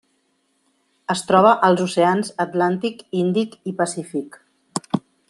[1.15, 4.41] Es troba als oceans Atlàntic, Índic i Pacífic.